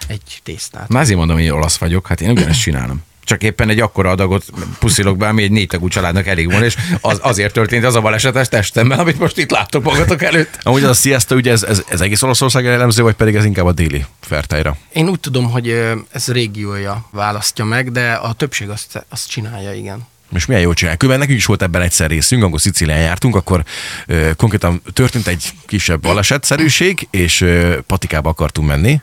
egy 0.06 0.40
tésztát. 0.42 0.88
Már 0.88 1.02
azért 1.02 1.18
mondom, 1.18 1.36
hogy 1.36 1.44
én 1.44 1.50
olasz 1.50 1.76
vagyok, 1.76 2.06
hát 2.06 2.20
én 2.20 2.30
ugyanezt 2.30 2.60
csinálom. 2.60 3.02
Csak 3.24 3.42
éppen 3.42 3.68
egy 3.68 3.80
akkora 3.80 4.10
adagot 4.10 4.44
puszilok 4.78 5.16
be, 5.16 5.28
ami 5.28 5.42
egy 5.42 5.50
négy 5.50 5.66
tagú 5.66 5.88
családnak 5.88 6.26
elég 6.26 6.50
van, 6.52 6.62
és 6.62 6.76
az, 7.00 7.18
azért 7.22 7.52
történt 7.52 7.84
az 7.84 7.94
a 7.94 8.00
balesetes 8.00 8.48
testemmel, 8.48 8.98
amit 8.98 9.18
most 9.18 9.38
itt 9.38 9.50
láttok 9.50 9.82
magatok 9.82 10.22
előtt. 10.22 10.58
Amúgy 10.62 10.82
az 10.82 10.88
a 10.88 10.94
siesta, 10.94 11.34
ugye 11.34 11.50
ez, 11.50 11.62
ez, 11.62 11.82
ez 11.88 12.00
egész 12.00 12.22
Olaszország 12.22 12.64
jellemző, 12.64 13.02
vagy 13.02 13.14
pedig 13.14 13.34
ez 13.34 13.44
inkább 13.44 13.66
a 13.66 13.72
déli 13.72 14.04
fertájra? 14.20 14.76
Én 14.92 15.08
úgy 15.08 15.20
tudom, 15.20 15.50
hogy 15.50 15.68
ez 16.12 16.26
régiója 16.26 17.08
választja 17.10 17.64
meg, 17.64 17.92
de 17.92 18.12
a 18.12 18.32
többség 18.32 18.68
azt, 18.68 19.06
azt 19.08 19.28
csinálja, 19.28 19.72
igen. 19.72 20.10
És 20.34 20.46
milyen 20.46 20.62
jó 20.62 20.72
csinál. 20.72 20.96
Különben 20.96 21.20
nekünk 21.20 21.38
is 21.40 21.46
volt 21.46 21.62
ebben 21.62 21.82
egyszer 21.82 22.10
részünk, 22.10 22.42
amikor 22.42 22.60
Szicílián 22.60 23.00
jártunk, 23.00 23.36
akkor 23.36 23.64
ö, 24.06 24.30
konkrétan 24.36 24.82
történt 24.92 25.26
egy 25.26 25.50
kisebb 25.66 26.00
balesetszerűség, 26.00 27.08
és 27.10 27.40
ö, 27.40 27.78
patikába 27.86 28.30
akartunk 28.30 28.68
menni, 28.68 29.00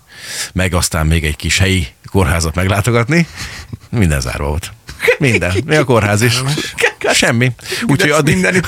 meg 0.53 0.73
aztán 0.73 1.07
még 1.07 1.25
egy 1.25 1.35
kis 1.35 1.57
helyi 1.57 1.87
kórházat 2.09 2.55
meglátogatni. 2.55 3.27
Minden 3.89 4.21
zárva 4.21 4.47
volt. 4.47 4.73
Minden. 5.17 5.53
Mi 5.65 5.75
a 5.75 5.83
kórház 5.83 6.21
is? 6.21 6.41
Semmi. 7.13 7.51
Úgyhogy 7.87 8.09
addig, 8.09 8.37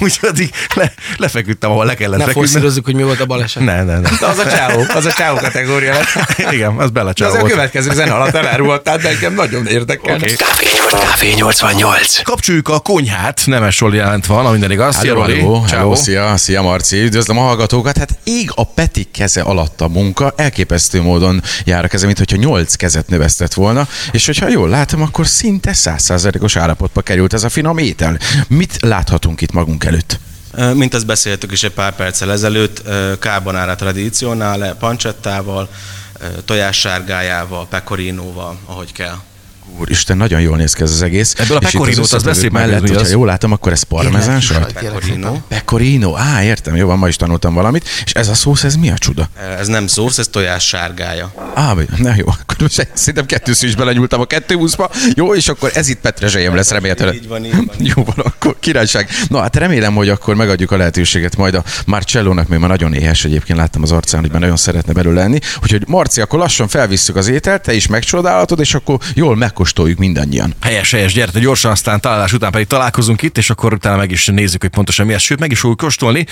úgyhogy 0.00 0.28
addig 0.28 0.50
le, 0.74 0.92
lefeküdtem, 1.16 1.70
ahol 1.70 1.84
le 1.84 1.94
kellett 1.94 2.26
Ne 2.26 2.32
forszírozzuk, 2.32 2.84
hogy 2.84 2.94
mi 2.94 3.02
volt 3.02 3.20
a 3.20 3.26
baleset. 3.26 3.62
Ne, 3.62 3.82
ne, 3.82 3.98
ne. 3.98 4.08
Az 4.26 4.38
a 4.38 4.50
csáó, 4.50 4.84
az 4.94 5.04
a 5.04 5.12
csáó 5.12 5.36
kategória. 5.36 5.94
Igen, 6.50 6.76
az 6.76 6.84
De 6.84 6.90
belecsal 6.90 7.30
az 7.30 7.34
a 7.34 7.42
következő 7.42 7.92
zene 7.92 8.12
alatt 8.12 8.34
elárultál, 8.34 8.96
de 8.98 9.08
engem 9.08 9.34
nagyon 9.34 9.66
érdekel. 9.66 10.14
Oké. 10.14 10.34
Kávé, 10.34 10.68
Kávé 10.90 11.32
88. 11.34 12.22
Kapcsoljuk 12.22 12.68
a 12.68 12.78
konyhát, 12.78 13.42
Nemes 13.46 13.80
Roli 13.80 13.96
jelent 13.96 14.26
van, 14.26 14.44
ha 14.44 14.50
minden 14.50 14.70
igaz. 14.70 14.96
Szia, 14.96 15.12
Hello, 15.12 15.26
Roli. 15.26 15.38
hello, 15.38 15.62
hello, 15.62 15.94
szia, 15.94 16.36
szia 16.36 16.62
Marci, 16.62 17.02
üdvözlöm 17.02 17.38
a 17.38 17.42
hallgatókat. 17.42 17.96
Hát 17.96 18.18
ég 18.24 18.50
a 18.54 18.64
Peti 18.64 19.08
keze 19.12 19.40
alatt 19.40 19.80
a 19.80 19.88
munka, 19.88 20.32
elképesztő 20.36 21.02
módon 21.02 21.42
jár 21.64 21.84
a 21.84 21.88
keze, 21.88 22.06
mint 22.06 22.18
hogyha 22.18 22.36
nyolc 22.36 22.74
kezet 22.74 23.08
növesztett 23.08 23.54
volna, 23.54 23.86
és 24.10 24.26
hogyha 24.26 24.48
jól 24.48 24.68
látom, 24.68 25.02
akkor 25.02 25.26
szinte 25.26 25.71
százszázalékos 25.76 26.56
állapotba 26.56 27.00
került 27.00 27.32
ez 27.32 27.44
a 27.44 27.48
finom 27.48 27.78
étel. 27.78 28.18
Mit 28.48 28.76
láthatunk 28.80 29.40
itt 29.40 29.52
magunk 29.52 29.84
előtt? 29.84 30.18
Mint 30.74 30.94
azt 30.94 31.06
beszéltük 31.06 31.52
is 31.52 31.62
egy 31.62 31.72
pár 31.72 31.94
perccel 31.94 32.32
ezelőtt, 32.32 32.82
tradicionale, 33.74 34.74
pancettával, 34.74 35.68
ö, 36.18 36.26
tojássárgájával, 36.44 37.66
pecorinóval, 37.66 38.58
ahogy 38.66 38.92
kell. 38.92 39.16
Úristen, 39.80 40.16
nagyon 40.16 40.40
jól 40.40 40.56
néz 40.56 40.72
ki 40.72 40.82
ez 40.82 40.90
az 40.90 41.02
egész. 41.02 41.34
Ebből 41.38 41.56
a 41.56 41.60
itt 41.88 41.98
az 41.98 42.24
meg, 42.24 42.52
mellett, 42.52 42.80
hogyha 42.80 43.00
az? 43.00 43.10
jól 43.10 43.26
látom, 43.26 43.52
akkor 43.52 43.72
ez 43.72 43.82
parmezán 43.82 44.40
Pecorino. 44.74 45.36
Pecorino, 45.48 46.16
á, 46.16 46.42
értem, 46.42 46.76
jó 46.76 46.86
van, 46.86 46.98
ma 46.98 47.08
is 47.08 47.16
tanultam 47.16 47.54
valamit. 47.54 47.88
És 48.04 48.12
ez 48.12 48.28
a 48.28 48.34
szósz, 48.34 48.64
ez 48.64 48.76
mi 48.76 48.90
a 48.90 48.98
csuda? 48.98 49.28
Ez 49.58 49.66
nem 49.66 49.86
szósz, 49.86 50.18
ez 50.18 50.28
tojás 50.28 50.66
sárgája. 50.66 51.32
Á, 51.54 51.74
na 51.96 52.14
jó, 52.16 52.26
akkor 52.26 52.56
most 52.58 52.88
szerintem 52.94 53.26
kettőször 53.26 53.68
is 53.68 53.74
belenyúltam 53.74 54.20
a 54.20 54.24
kettő 54.24 54.56
buszba. 54.56 54.90
Jó, 55.14 55.34
és 55.34 55.48
akkor 55.48 55.70
ez 55.74 55.88
itt 55.88 56.00
petrezselyem 56.00 56.54
lesz 56.54 56.70
remélhetőleg. 56.70 57.14
Így 57.14 57.28
van, 57.28 57.44
így 57.44 57.56
van. 57.56 57.70
Jó 57.78 58.04
van, 58.04 58.18
akkor 58.26 58.56
királyság. 58.60 59.08
Na 59.28 59.40
hát 59.40 59.56
remélem, 59.56 59.94
hogy 59.94 60.08
akkor 60.08 60.34
megadjuk 60.34 60.70
a 60.70 60.76
lehetőséget 60.76 61.36
majd 61.36 61.54
a 61.54 61.64
Marcellónak, 61.86 62.48
még 62.48 62.58
már 62.58 62.68
nagyon 62.68 62.94
éhes 62.94 63.24
egyébként 63.24 63.58
láttam 63.58 63.82
az 63.82 63.92
arcán, 63.92 64.20
hogy 64.20 64.30
már 64.30 64.40
nagyon 64.40 64.56
szeretne 64.56 64.92
belőle 64.92 65.20
lenni. 65.20 65.38
Úgyhogy 65.62 65.84
Marci, 65.86 66.20
akkor 66.20 66.38
lassan 66.38 66.68
felvisszük 66.68 67.16
az 67.16 67.28
ételt, 67.28 67.62
te 67.62 67.72
is 67.72 67.86
megcsodálhatod, 67.86 68.60
és 68.60 68.74
akkor 68.74 68.98
jól 69.14 69.36
megkóstoljuk 69.62 69.98
mindannyian. 69.98 70.54
Helyes, 70.60 70.90
helyes, 70.90 71.12
gyere, 71.12 71.30
te 71.30 71.38
gyorsan, 71.38 71.70
aztán 71.70 72.00
találás 72.00 72.32
után 72.32 72.50
pedig 72.50 72.66
találkozunk 72.66 73.22
itt, 73.22 73.38
és 73.38 73.50
akkor 73.50 73.72
utána 73.72 73.96
meg 73.96 74.10
is 74.10 74.26
nézzük, 74.26 74.60
hogy 74.60 74.70
pontosan 74.70 75.06
mi 75.06 75.12
ez. 75.12 75.20
Sőt, 75.22 75.38
meg 75.38 75.50
is 75.50 75.60
fogjuk 75.60 75.78
kóstolni. 75.78 76.26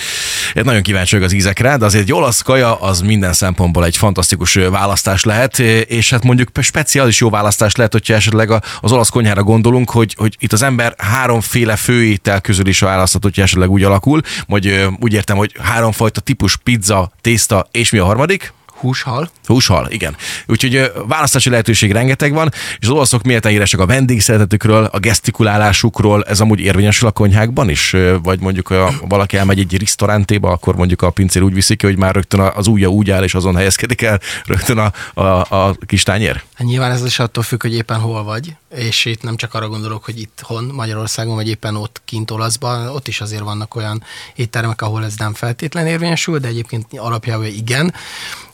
Én 0.53 0.63
nagyon 0.65 0.81
kíváncsi 0.81 1.15
az 1.17 1.33
ízekre, 1.33 1.77
de 1.77 1.85
azért 1.85 2.03
egy 2.03 2.13
olasz 2.13 2.41
kaja 2.41 2.75
az 2.75 3.01
minden 3.01 3.33
szempontból 3.33 3.85
egy 3.85 3.97
fantasztikus 3.97 4.53
választás 4.53 5.23
lehet, 5.23 5.59
és 5.59 6.09
hát 6.09 6.23
mondjuk 6.23 6.49
speciális 6.61 7.19
jó 7.19 7.29
választás 7.29 7.75
lehet, 7.75 7.91
hogyha 7.91 8.13
esetleg 8.13 8.51
az 8.81 8.91
olasz 8.91 9.09
konyhára 9.09 9.43
gondolunk, 9.43 9.89
hogy, 9.89 10.15
hogy 10.17 10.35
itt 10.39 10.53
az 10.53 10.61
ember 10.61 10.93
háromféle 10.97 11.75
főétel 11.75 12.41
közül 12.41 12.67
is 12.67 12.79
választhat, 12.79 13.23
hogyha 13.23 13.41
esetleg 13.41 13.69
úgy 13.69 13.83
alakul, 13.83 14.21
vagy 14.47 14.87
úgy 14.99 15.13
értem, 15.13 15.37
hogy 15.37 15.55
háromfajta 15.61 16.21
típus 16.21 16.57
pizza, 16.57 17.11
tészta, 17.21 17.67
és 17.71 17.89
mi 17.91 17.97
a 17.97 18.05
harmadik? 18.05 18.53
Húshal. 18.81 19.29
Húshal, 19.45 19.87
igen. 19.89 20.15
Úgyhogy 20.47 20.91
választási 21.07 21.49
lehetőség 21.49 21.91
rengeteg 21.91 22.33
van, 22.33 22.51
és 22.79 22.87
az 22.87 22.89
olaszok 22.89 23.23
miért 23.23 23.47
híresek 23.47 23.79
a 23.79 23.85
vendégszeretetükről, 23.85 24.83
a 24.83 24.99
gesztikulálásukról, 24.99 26.23
ez 26.23 26.39
amúgy 26.39 26.59
érvényesül 26.59 27.07
a 27.07 27.11
konyhákban 27.11 27.69
is? 27.69 27.95
Vagy 28.23 28.39
mondjuk 28.39 28.69
a, 28.69 28.93
valaki 29.07 29.37
elmegy 29.37 29.59
egy 29.59 29.79
restaurantéba, 29.79 30.51
akkor 30.51 30.75
mondjuk 30.75 31.01
a 31.01 31.09
pincér 31.09 31.41
úgy 31.41 31.53
viszik 31.53 31.81
hogy 31.81 31.97
már 31.97 32.15
rögtön 32.15 32.39
az 32.39 32.67
ujja 32.67 32.87
úgy 32.87 33.11
áll, 33.11 33.23
és 33.23 33.35
azon 33.35 33.55
helyezkedik 33.55 34.01
el 34.01 34.19
rögtön 34.45 34.77
a, 34.77 34.91
a, 35.21 35.45
a 35.49 35.75
kis 35.85 36.03
tányér? 36.03 36.43
Hát 36.53 36.67
nyilván 36.67 36.91
ez 36.91 37.05
is 37.05 37.19
attól 37.19 37.43
függ, 37.43 37.61
hogy 37.61 37.73
éppen 37.73 37.99
hol 37.99 38.23
vagy, 38.23 38.55
és 38.75 39.05
itt 39.05 39.23
nem 39.23 39.35
csak 39.35 39.53
arra 39.53 39.67
gondolok, 39.67 40.03
hogy 40.05 40.19
itthon 40.19 40.63
Magyarországon, 40.63 41.35
vagy 41.35 41.47
éppen 41.47 41.75
ott 41.75 42.01
kint 42.05 42.31
olaszban, 42.31 42.87
ott 42.87 43.07
is 43.07 43.21
azért 43.21 43.43
vannak 43.43 43.75
olyan 43.75 44.03
éttermek, 44.35 44.81
ahol 44.81 45.05
ez 45.05 45.13
nem 45.17 45.33
feltétlen 45.33 45.87
érvényesül, 45.87 46.39
de 46.39 46.47
egyébként 46.47 46.85
alapjában 46.97 47.45
igen. 47.45 47.93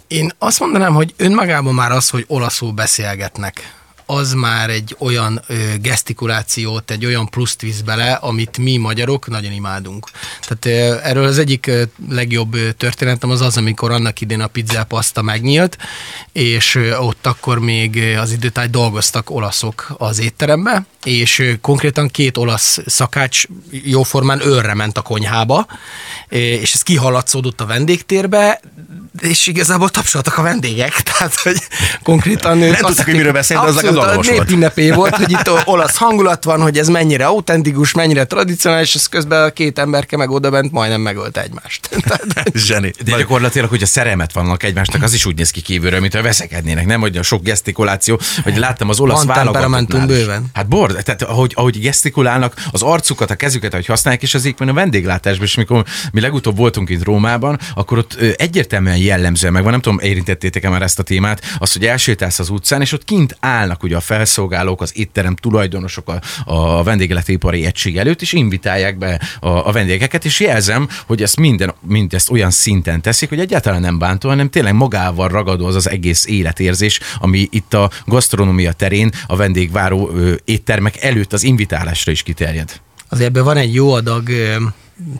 Én 0.07 0.31
azt 0.37 0.59
mondanám, 0.59 0.93
hogy 0.93 1.13
önmagában 1.17 1.73
már 1.73 1.91
az, 1.91 2.09
hogy 2.09 2.25
olaszul 2.27 2.71
beszélgetnek, 2.71 3.77
az 4.09 4.33
már 4.33 4.69
egy 4.69 4.95
olyan 4.99 5.41
ö, 5.47 5.53
gesztikulációt, 5.81 6.91
egy 6.91 7.05
olyan 7.05 7.29
pluszt 7.29 7.61
visz 7.61 7.79
bele, 7.79 8.13
amit 8.13 8.57
mi 8.57 8.77
magyarok 8.77 9.27
nagyon 9.27 9.51
imádunk. 9.51 10.07
Tehát 10.47 10.65
ö, 10.65 11.07
erről 11.07 11.25
az 11.25 11.37
egyik 11.37 11.67
ö, 11.67 11.83
legjobb 12.09 12.53
ö, 12.53 12.71
történetem 12.71 13.29
az 13.29 13.41
az, 13.41 13.57
amikor 13.57 13.91
annak 13.91 14.21
idén 14.21 14.41
a 14.41 14.47
pizza 14.47 14.83
paszta 14.83 15.21
megnyílt, 15.21 15.77
és 16.31 16.75
ö, 16.75 16.95
ott 16.97 17.25
akkor 17.25 17.59
még 17.59 17.97
az 18.19 18.31
időtáj 18.31 18.67
dolgoztak 18.67 19.29
olaszok 19.29 19.95
az 19.97 20.19
étterembe, 20.19 20.85
és 21.03 21.39
ö, 21.39 21.55
konkrétan 21.61 22.07
két 22.07 22.37
olasz 22.37 22.79
szakács 22.85 23.43
jóformán 23.71 24.45
őrre 24.45 24.73
ment 24.73 24.97
a 24.97 25.01
konyhába, 25.01 25.67
és 26.29 26.73
ez 26.73 26.81
kihaladszódott 26.81 27.61
a 27.61 27.65
vendégtérbe, 27.65 28.59
és 29.21 29.47
igazából 29.47 29.89
tapsoltak 29.89 30.37
a 30.37 30.41
vendégek, 30.41 31.01
tehát 31.11 31.35
hogy 31.35 31.57
konkrétan... 32.03 32.57
Nem 32.57 32.73
tudták, 32.73 33.05
hogy 33.05 33.15
miről 33.15 33.31
beszél, 33.31 33.59
de 33.61 33.67
az 33.67 33.81
legalább 33.81 34.25
népünnepé 34.25 34.91
volt, 35.01 35.15
hogy 35.15 35.31
itt 35.31 35.49
olasz 35.65 35.97
hangulat 35.97 36.43
van, 36.43 36.61
hogy 36.61 36.77
ez 36.77 36.87
mennyire 36.87 37.25
autentikus, 37.25 37.93
mennyire 37.93 38.25
tradicionális, 38.25 38.95
és 38.95 39.07
közben 39.09 39.43
a 39.43 39.49
két 39.49 39.79
emberke 39.79 40.17
meg 40.17 40.29
oda 40.29 40.49
bent 40.49 40.71
majdnem 40.71 41.01
megölte 41.01 41.41
egymást. 41.41 41.89
Tehát, 42.07 42.51
Zseni. 42.53 42.93
De 43.03 43.17
gyakorlatilag, 43.17 43.69
hogy 43.69 43.81
a 43.81 43.85
szerelmet 43.85 44.33
vannak 44.33 44.63
egymásnak, 44.63 45.03
az 45.03 45.13
is 45.13 45.25
úgy 45.25 45.35
néz 45.35 45.49
ki 45.49 45.61
kívülről, 45.61 45.99
mintha 45.99 46.21
veszekednének, 46.21 46.85
nem? 46.85 46.99
Hogy 46.99 47.17
a 47.17 47.23
sok 47.23 47.43
gesztikuláció, 47.43 48.19
hogy 48.43 48.57
láttam 48.57 48.89
az 48.89 48.99
olasz 48.99 49.23
is. 50.01 50.07
bőven. 50.07 50.45
Hát 50.53 50.67
bor, 50.67 50.91
tehát 50.91 51.21
ahogy, 51.21 51.51
ahogy 51.55 51.79
gesztikulálnak, 51.79 52.53
az 52.71 52.81
arcukat, 52.81 53.31
a 53.31 53.35
kezüket, 53.35 53.73
ahogy 53.73 53.85
használják, 53.85 54.23
és 54.23 54.33
az 54.33 54.53
a 54.57 54.73
vendéglátásban, 54.73 55.45
és 55.45 55.55
mikor 55.55 55.85
mi 56.11 56.21
legutóbb 56.21 56.57
voltunk 56.57 56.89
itt 56.89 57.03
Rómában, 57.03 57.59
akkor 57.75 57.97
ott 57.97 58.17
egyértelműen 58.37 58.97
jellemzően 59.07 59.53
megvan, 59.53 59.71
nem 59.71 59.81
tudom, 59.81 59.99
érintettétek-e 59.99 60.69
már 60.69 60.81
ezt 60.81 60.99
a 60.99 61.03
témát, 61.03 61.41
az, 61.57 61.73
hogy 61.73 61.85
elsétálsz 61.85 62.39
az 62.39 62.49
utcán, 62.49 62.81
és 62.81 62.91
ott 62.91 63.03
kint 63.03 63.37
állnak 63.39 63.83
ugye 63.83 63.95
a 63.95 63.99
felszolgálók, 63.99 64.81
az 64.81 64.91
étterem 64.95 65.35
tulajdonosok 65.35 66.09
a, 66.09 66.21
a 66.45 66.83
vendégletipari 66.83 67.65
egység 67.65 67.97
előtt, 67.97 68.21
és 68.21 68.33
invitálják 68.33 68.97
be 68.97 69.21
a, 69.39 69.47
a 69.47 69.71
vendégeket, 69.71 70.25
és 70.25 70.39
jelzem, 70.39 70.89
hogy 71.05 71.21
ezt 71.21 71.37
minden, 71.37 71.73
mindezt 71.81 72.29
olyan 72.29 72.51
szinten 72.51 73.01
teszik, 73.01 73.29
hogy 73.29 73.39
egyáltalán 73.39 73.81
nem 73.81 73.99
bántó, 73.99 74.29
hanem 74.29 74.49
tényleg 74.49 74.73
magával 74.73 75.27
ragadó 75.27 75.65
az 75.65 75.75
az 75.75 75.89
egész 75.89 76.25
életérzés, 76.25 76.99
ami 77.19 77.47
itt 77.51 77.73
a 77.73 77.91
gasztronómia 78.05 78.71
terén 78.71 79.11
a 79.27 79.35
vendégváró 79.35 80.09
ö, 80.13 80.33
éttermek 80.45 81.03
előtt 81.03 81.33
az 81.33 81.43
invitálásra 81.43 82.11
is 82.11 82.23
kiterjed. 82.23 82.81
azért 83.09 83.29
ebben 83.29 83.43
van 83.43 83.57
egy 83.57 83.73
jó 83.73 83.93
adag, 83.93 84.29
ö, 84.29 84.55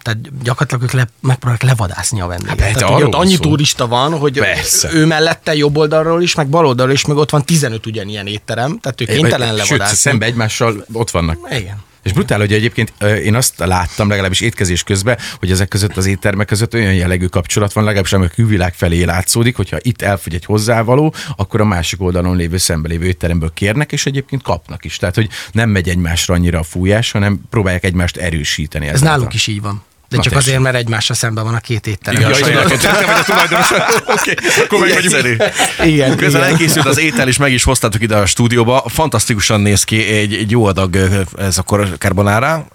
tehát 0.02 0.44
gyakorlatilag 0.44 0.84
ők 0.84 0.92
le, 0.92 1.08
megpróbálják 1.20 1.64
levadászni 1.64 2.22
a 2.22 2.28
vendéget. 2.28 2.56
persze, 2.56 2.80
tehát, 2.80 3.02
ott 3.04 3.14
annyi 3.14 3.36
szó. 3.36 3.42
turista 3.42 3.88
van, 3.88 4.18
hogy 4.18 4.40
Persze. 4.40 4.90
ő 4.94 5.06
mellette 5.06 5.56
jobb 5.56 5.78
oldalról 5.78 6.22
is, 6.22 6.36
meg 6.36 6.48
bal 6.48 6.66
oldalról 6.66 6.94
is, 6.94 7.06
meg 7.06 7.18
ott 7.18 7.30
van 7.30 7.44
15 7.46 7.86
ugyanilyen 7.86 8.28
étterem, 8.28 8.80
tehát 8.80 9.02
ő 9.02 9.06
kénytelen 9.06 9.48
Sőt, 9.48 9.58
levadászni. 9.58 9.96
szembe 9.98 10.26
egymással 10.26 10.86
ott 10.92 11.12
vannak. 11.12 11.38
Igen. 11.52 11.86
És 12.08 12.14
brutál, 12.14 12.40
hogy 12.40 12.54
egyébként 12.54 12.94
én 13.24 13.36
azt 13.36 13.54
láttam, 13.58 14.10
legalábbis 14.10 14.42
étkezés 14.42 14.84
közben, 14.84 15.18
hogy 15.40 15.52
ezek 15.52 15.68
között 15.68 15.98
az 15.98 16.06
éttermek 16.06 16.48
között 16.48 16.74
olyan 16.74 16.94
jellegű 16.94 17.26
kapcsolat 17.26 17.74
van, 17.74 17.84
legalábbis 17.84 18.14
ami 18.14 18.26
a 18.26 18.30
külvilág 18.30 18.74
felé 18.74 19.04
látszódik, 19.04 19.56
hogyha 19.56 19.78
itt 19.82 20.02
elfogy 20.02 20.34
egy 20.34 20.46
hozzávaló, 20.46 21.14
akkor 21.36 21.62
a 21.62 21.66
másik 21.66 22.02
oldalon 22.02 22.36
lévő 22.36 22.58
szembe 22.58 22.88
lévő 22.88 23.06
étteremből 23.06 23.52
kérnek, 23.54 23.92
és 23.92 24.06
egyébként 24.06 24.42
kapnak 24.42 24.86
is. 24.86 24.98
Tehát, 24.98 25.16
hogy 25.16 25.30
nem 25.52 25.70
megy 25.70 25.90
egymásra 25.90 26.34
annyira 26.34 26.60
a 26.60 26.64
fújás, 26.64 27.12
hanem 27.12 27.42
próbálják 27.50 27.84
egymást 27.84 28.18
erősíteni. 28.18 28.88
Ez 28.88 29.02
nálunk 29.02 29.34
is 29.34 29.48
így 29.48 29.62
van. 29.62 29.84
De 30.10 30.18
Na 30.18 30.24
csak 30.24 30.34
tessék. 30.34 30.48
azért, 30.48 30.62
mert 30.64 30.76
egymásra 30.76 31.14
szemben 31.14 31.44
van 31.44 31.54
a 31.54 31.60
két 31.60 31.88
étterem. 31.88 32.20
Igen, 32.20 32.32
Ja, 32.32 32.36
saját 32.38 32.68
te 32.82 33.06
vagy 33.06 33.16
a 33.20 33.24
tulajdonos. 33.24 33.72
Oké, 34.18 34.34
akkor 34.64 34.80
meg 34.80 34.90
egyszerű. 34.90 35.36
Igen, 35.84 36.16
Közben 36.18 36.42
igen. 36.42 36.54
elkészült 36.54 36.86
az 36.86 36.98
étel, 37.00 37.28
és 37.28 37.38
meg 37.38 37.52
is 37.52 37.64
hoztátok 37.64 38.02
ide 38.02 38.16
a 38.16 38.26
stúdióba. 38.26 38.84
Fantasztikusan 38.88 39.62
néz 39.62 39.84
ki 39.84 40.06
egy, 40.06 40.34
egy 40.34 40.52
jó 40.52 40.66
adag, 40.66 40.96
ez 41.38 41.58
akkor 41.58 41.88
carbonara, 41.98 42.68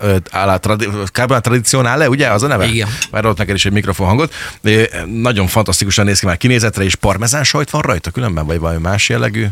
tradi- 0.61 0.89
carbonara 1.12 1.41
tradizionale, 1.41 2.09
ugye 2.09 2.29
az 2.29 2.43
a 2.43 2.47
neve? 2.47 2.67
Igen. 2.67 2.89
Már 3.11 3.27
ott 3.27 3.39
neked 3.39 3.55
is 3.55 3.65
egy 3.65 3.73
mikrofon 3.73 4.07
hangot. 4.07 4.35
Nagyon 5.07 5.47
fantasztikusan 5.47 6.05
néz 6.05 6.19
ki 6.19 6.27
már 6.27 6.37
kinézetre, 6.37 6.85
és 6.85 6.95
parmezán 6.95 7.45
sajt 7.45 7.71
van 7.71 7.83
rajta 7.83 8.11
különben, 8.11 8.47
vagy 8.47 8.59
valami 8.59 8.79
más 8.81 9.09
jellegű? 9.09 9.47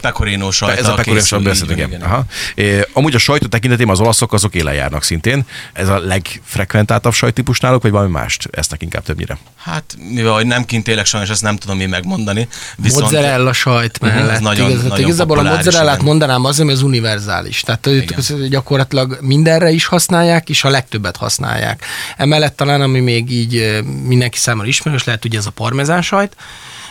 Pecorino 0.00 0.50
sajta 0.50 0.78
Ez 0.78 0.86
a 0.86 0.94
pecorino 0.94 1.14
készül, 1.20 1.26
sajt 1.28 1.42
így 1.42 1.48
beszélünk, 1.48 1.78
van, 1.80 1.88
igen. 1.88 2.02
Aha. 2.02 2.24
É, 2.54 2.86
Amúgy 2.92 3.14
a 3.14 3.18
sajtot 3.18 3.50
tekintetében 3.50 3.92
az 3.92 4.00
olaszok 4.00 4.32
azok 4.32 4.54
élen 4.54 4.74
járnak 4.74 5.02
szintén. 5.02 5.44
Ez 5.72 5.88
a 5.88 5.98
legfrekventáltabb 5.98 7.12
sajttípus 7.12 7.60
náluk, 7.60 7.82
vagy 7.82 7.90
valami 7.90 8.10
mást 8.10 8.48
esznek 8.52 8.82
inkább 8.82 9.02
többnyire? 9.02 9.38
Hát, 9.56 9.96
mivel 10.10 10.32
hogy 10.32 10.46
nem 10.46 10.64
kint 10.64 10.88
élek 10.88 11.06
sajnos, 11.06 11.30
ezt 11.30 11.42
nem 11.42 11.56
tudom 11.56 11.80
én 11.80 11.88
megmondani. 11.88 12.48
Viszont 12.76 13.02
Mozzarella 13.02 13.52
sajt 13.52 14.00
mellett. 14.00 14.30
ez 14.30 14.40
nagyon- 14.40 14.70
Igaz, 14.70 14.82
nagyon 14.82 14.98
igazából 15.06 15.38
a 15.38 15.42
mozzarellát 15.42 15.94
igen. 15.94 16.06
mondanám 16.06 16.44
az, 16.44 16.60
ami 16.60 16.72
az 16.72 16.82
univerzális. 16.82 17.60
Tehát 17.60 17.86
Igen. 17.86 18.48
gyakorlatilag 18.48 19.18
mindenre 19.20 19.70
is 19.70 19.86
használják, 19.86 20.48
és 20.48 20.64
a 20.64 20.68
legtöbbet 20.68 21.16
használják. 21.16 21.84
Emellett 22.16 22.56
talán, 22.56 22.80
ami 22.80 23.00
még 23.00 23.30
így 23.30 23.82
mindenki 24.04 24.38
számára 24.38 24.68
ismerős, 24.68 25.04
lehet 25.04 25.24
ugye 25.24 25.38
ez 25.38 25.46
a 25.46 25.50
parmezán 25.50 26.02
sajt, 26.02 26.36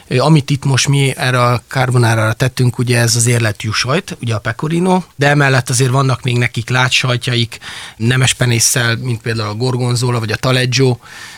Amit 0.10 0.50
itt 0.50 0.66
most 0.66 0.88
mi 0.88 1.14
erre 1.18 1.42
a 1.42 1.62
carbonara 1.68 2.34
tettünk, 2.34 2.78
ugye 2.78 3.00
ez 3.00 3.16
az 3.16 3.28
érletű 3.28 3.70
sajt, 3.72 4.18
ugye 4.22 4.36
a 4.36 4.40
pecorino, 4.40 5.02
de 5.16 5.28
emellett 5.30 5.70
azért 5.70 5.92
vannak 5.92 6.22
még 6.24 6.38
nekik 6.38 6.70
látsajtjaik, 6.70 7.58
nemes 7.98 8.34
penésszel, 8.34 8.96
mint 9.02 9.22
például 9.22 9.50
a 9.50 9.54
gorgonzola 9.56 10.20
vagy 10.20 10.32
a 10.32 10.36
taleggio. 10.36 10.98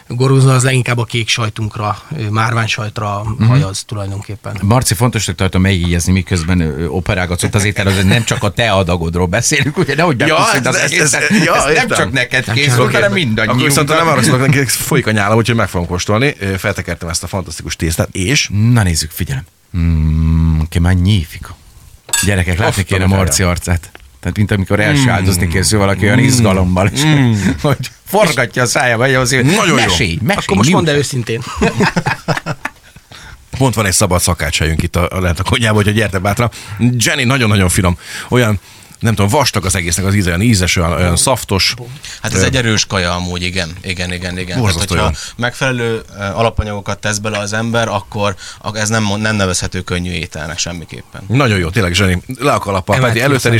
A 0.09 0.13
gorgonzola 0.13 0.53
az 0.53 0.63
leginkább 0.63 0.97
a 0.97 1.03
kék 1.05 1.27
sajtunkra, 1.29 1.97
ö, 2.17 2.29
márványsajtra 2.29 3.23
Mhm. 3.23 3.43
hajaz 3.43 3.83
tulajdonképpen. 3.83 4.57
Marci, 4.61 4.93
fontosnak 4.93 5.35
tartom 5.35 5.61
megjegyezni, 5.61 6.11
miközben 6.11 6.59
ö, 6.59 6.85
operágatsz 6.87 7.43
ott 7.43 7.55
az 7.55 7.63
étel, 7.63 7.87
az 7.87 8.03
nem 8.03 8.23
csak 8.23 8.43
a 8.43 8.49
te 8.51 8.71
adagodról 8.71 9.25
beszélünk, 9.25 9.77
ugye 9.77 9.95
nehogy 9.95 10.19
Ja, 10.19 10.25
bepusztít 10.27 10.65
az 10.67 10.75
ez- 10.75 10.91
ez- 10.91 11.43
ja, 11.43 11.55
Ez 11.67 11.75
nem 11.75 11.87
csak 11.97 12.11
neked 12.11 12.45
Nem 12.45 12.55
készül, 12.55 12.71
csak 12.71 12.85
hanem 12.85 13.01
Akkor 13.03 13.13
mindannyiunknak. 13.13 13.67
viszont 13.67 13.89
nem 13.89 14.07
arra 14.07 14.21
szólok, 14.23 14.39
neki 14.47 14.65
folyik 14.65 15.07
a 15.07 15.11
nyálam, 15.11 15.37
úgyhogy 15.37 15.55
meg 15.55 15.67
fogom 15.69 15.87
kóstolni. 15.87 16.35
Feltekertem 16.57 17.09
ezt 17.09 17.23
a 17.23 17.27
fantasztikus 17.27 17.75
tésztát, 17.75 18.09
és 18.11 18.49
Na 18.57 18.83
nézzük, 18.83 19.11
figyelem. 19.11 19.43
Mm, 19.77 20.59
che 20.69 20.79
magnifico. 20.79 21.53
Gyerekek, 22.25 22.57
látni 22.57 22.81
Azt 22.81 22.89
kéne 22.89 23.03
a 23.03 23.07
Marci 23.07 23.43
arcát. 23.43 23.91
Tehát, 24.19 24.37
mint 24.37 24.51
amikor 24.51 24.79
elsáldozni 24.79 25.47
készül 25.47 25.79
valaki 25.79 26.05
olyan 26.05 26.19
izgalommal, 26.19 26.87
és 26.87 27.01
hogy 27.61 27.91
forgatja 28.05 28.61
a 28.61 28.65
szájába, 28.65 29.05
hogy 29.05 29.13
azért 29.13 29.45
Nagyon 29.45 29.67
jó. 29.67 29.75
mesélj, 29.75 30.17
mesélj. 30.21 30.43
Akkor 30.43 30.57
most 30.57 30.71
mondd 30.71 30.89
el 30.89 30.95
őszintén. 30.95 31.41
Pont 33.57 33.75
van 33.75 33.85
egy 33.85 33.93
szabad 33.93 34.21
szakácshelyünk 34.21 34.83
itt 34.83 34.95
a, 34.95 35.07
a 35.11 35.19
lehet 35.19 35.39
a 35.39 35.43
konyhában, 35.43 35.83
hogy 35.83 35.93
gyertek 35.93 36.21
bátran. 36.21 36.51
Jenny 36.97 37.25
nagyon-nagyon 37.25 37.69
finom. 37.69 37.97
Olyan 38.29 38.59
nem 38.99 39.15
tudom, 39.15 39.31
vastag 39.31 39.65
az 39.65 39.75
egésznek 39.75 40.05
az 40.05 40.15
íze, 40.15 40.27
olyan 40.27 40.41
ízes, 40.41 40.75
olyan, 40.75 40.91
olyan 40.91 41.15
szaftos. 41.15 41.73
Hát 42.21 42.33
ez 42.33 42.43
egy 42.43 42.55
erős 42.55 42.85
kaja 42.85 43.15
amúgy, 43.15 43.41
igen. 43.41 43.69
Igen, 43.81 44.13
igen, 44.13 44.37
igen. 44.37 44.61
Tehát, 44.61 44.89
hogyha 44.89 45.13
megfelelő 45.35 46.03
alapanyagokat 46.33 46.99
tesz 46.99 47.17
bele 47.17 47.37
az 47.37 47.53
ember, 47.53 47.87
akkor 47.87 48.35
ak- 48.61 48.77
ez 48.77 48.89
nem, 48.89 49.13
nem 49.17 49.35
nevezhető 49.35 49.81
könnyű 49.81 50.11
ételnek 50.11 50.57
semmiképpen. 50.57 51.21
Nagyon 51.27 51.57
jó, 51.57 51.69
tényleg, 51.69 51.93
Zseni. 51.93 52.21
Le 52.39 52.51
a 52.51 52.59
kalappal. 52.59 52.95
Emelt 52.95 53.11
Peti, 53.13 53.23
a 53.23 53.27
előtted 53.27 53.53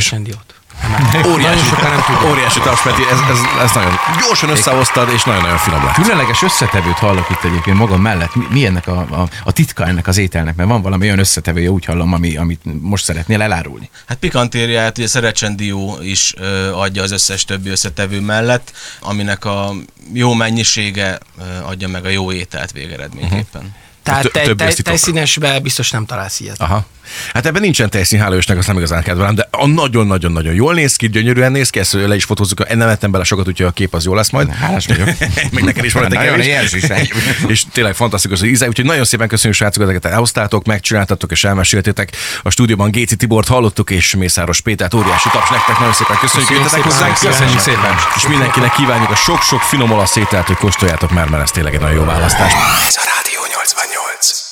Szentsendiót. 0.88 1.34
óriási, 1.34 1.70
nem 1.82 2.02
tudják. 2.06 2.30
óriási 2.30 2.60
taps, 2.60 2.82
Peti. 2.82 3.02
Ez, 3.10 3.18
ez, 3.30 3.38
ez, 3.62 3.72
nagyon 3.74 3.92
gyorsan 4.20 4.48
összehoztad, 4.48 5.08
és 5.12 5.24
nagyon-nagyon 5.24 5.58
finom 5.58 5.84
lett. 5.84 5.94
Különleges 5.94 6.42
összetevőt 6.42 6.98
hallok 6.98 7.30
itt 7.30 7.44
egyébként 7.44 7.76
magam 7.76 8.00
mellett. 8.00 8.34
Mi, 8.34 8.44
mi 8.50 8.66
ennek 8.66 8.86
a, 8.86 8.98
a, 8.98 9.28
a 9.44 9.52
titka 9.52 9.86
ennek 9.86 10.06
az 10.06 10.18
ételnek? 10.18 10.56
Mert 10.56 10.68
van 10.68 10.82
valami 10.82 11.06
olyan 11.06 11.18
összetevője, 11.18 11.70
úgy 11.70 11.84
hallom, 11.84 12.12
ami, 12.12 12.36
amit 12.36 12.60
most 12.80 13.04
szeretnél 13.04 13.42
elárulni. 13.42 13.90
Hát 14.06 14.18
pikantériát 14.18 14.98
ugye 14.98 15.06
Szerecsen 15.06 15.56
dió 15.56 15.98
is 16.00 16.34
ö, 16.36 16.72
adja 16.72 17.02
az 17.02 17.10
összes 17.10 17.44
többi 17.44 17.70
összetevő 17.70 18.20
mellett, 18.20 18.72
aminek 19.00 19.44
a 19.44 19.72
jó 20.12 20.34
mennyisége 20.34 21.18
ö, 21.38 21.42
adja 21.64 21.88
meg 21.88 22.04
a 22.04 22.08
jó 22.08 22.32
ételt 22.32 22.72
végeredményképpen. 22.72 23.74
Tehát 24.08 24.60
ez 24.60 24.74
titok. 24.74 24.84
tejszínesbe 24.84 25.58
biztos 25.58 25.90
nem 25.90 26.06
találsz 26.06 26.40
ilyet. 26.40 26.60
Aha. 26.60 26.86
Hát 27.34 27.46
ebben 27.46 27.62
nincsen 27.62 27.90
tejszín, 27.90 28.20
hála 28.20 28.36
Istennek, 28.36 28.58
azt 28.58 28.68
nem 28.68 28.76
igazán 28.76 29.02
kedvelem, 29.02 29.34
de 29.34 29.48
a 29.50 29.66
nagyon-nagyon-nagyon 29.66 30.54
jól 30.54 30.74
néz 30.74 30.96
ki, 30.96 31.08
gyönyörűen 31.08 31.52
néz 31.52 31.70
ki, 31.70 31.78
ezt 31.78 31.92
le 31.92 32.14
is 32.14 32.24
fotózzuk, 32.24 32.74
nem 32.74 32.88
ettem 32.88 33.10
bele 33.10 33.24
sokat, 33.24 33.48
úgyhogy 33.48 33.66
a 33.66 33.70
kép 33.70 33.94
az 33.94 34.04
jó 34.04 34.14
lesz 34.14 34.30
majd. 34.30 34.50
Hálás 34.50 34.86
vagyok. 34.86 35.06
Még 35.52 35.64
neked 35.64 35.84
is 35.84 35.92
van 35.92 36.16
egy 36.16 36.46
is 36.74 36.84
és 37.46 37.64
tényleg 37.72 37.94
fantasztikus 37.94 38.40
az 38.40 38.46
íze, 38.46 38.68
úgyhogy 38.68 38.84
nagyon 38.84 39.04
szépen 39.04 39.28
köszönjük 39.28 39.58
srácok, 39.58 39.82
ezeket 39.82 40.04
elhoztátok, 40.04 40.66
megcsináltatok 40.66 41.30
és 41.30 41.44
elmeséltétek. 41.44 42.16
A 42.42 42.50
stúdióban 42.50 42.90
Géci 42.90 43.16
Tibort 43.16 43.48
hallottuk, 43.48 43.90
és 43.90 44.14
Mészáros 44.14 44.60
Pétert, 44.60 44.94
óriási 44.94 45.28
taps 45.32 45.50
nektek, 45.50 45.78
nagyon 45.78 45.94
szépen 45.94 46.16
köszönjük, 46.20 46.48
hogy 46.48 46.56
jöttetek 46.56 46.82
hozzánk. 46.82 47.18
Köszönjük 47.18 47.58
szépen. 47.58 47.94
És 48.16 48.26
mindenkinek 48.28 48.72
kívánjuk 48.72 49.10
a 49.10 49.16
sok-sok 49.16 49.60
finom 49.60 49.90
olasz 49.90 50.16
ételt, 50.16 50.46
hogy 50.46 50.56
kóstoljátok, 50.56 51.12
mert, 51.12 51.30
mert 51.30 51.42
ez 51.42 51.50
tényleg 51.50 51.74
egy 51.74 51.80
nagyon 51.80 51.96
jó 51.96 52.04
választás. 52.04 52.52
Ez 52.86 52.96
a 52.96 53.02
Rádió 53.14 53.37
88. 53.74 54.47